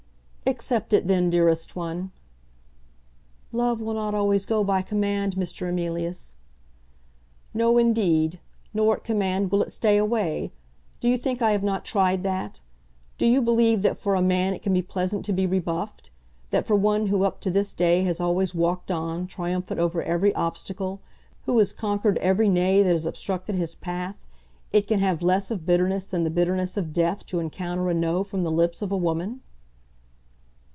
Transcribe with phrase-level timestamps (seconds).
[0.47, 2.11] "Accept it then, dearest one."
[3.53, 5.69] "Love will not always go by command, Mr.
[5.69, 6.35] Emilius."
[7.53, 8.37] "No indeed;
[8.73, 10.51] nor at command will it stay away.
[10.99, 12.59] Do you think I have not tried that?
[13.17, 16.09] Do you believe that for a man it can be pleasant to be rebuffed;
[16.49, 20.35] that for one who up to this day has always walked on, triumphant over every
[20.35, 20.99] obstacle,
[21.45, 24.17] who has conquered every nay that has obstructed his path,
[24.73, 28.21] it can have less of bitterness than the bitterness of death to encounter a no
[28.21, 29.39] from the lips of a woman?"